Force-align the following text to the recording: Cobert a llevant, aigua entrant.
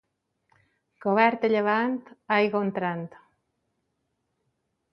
Cobert 1.05 1.45
a 1.49 1.51
llevant, 1.51 1.93
aigua 2.37 2.63
entrant. 2.69 3.07